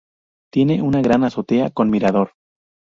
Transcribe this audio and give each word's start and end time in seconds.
Tiene 0.51 0.81
una 0.81 1.03
gran 1.03 1.23
azotea 1.23 1.69
con 1.69 1.91
mirador. 1.91 2.31